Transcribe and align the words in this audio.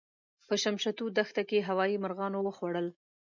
په 0.47 0.53
شمشتو 0.63 1.05
دښته 1.17 1.43
کې 1.49 1.65
هوايي 1.67 1.97
مرغانو 2.03 2.39
وخوړل. 2.43 2.87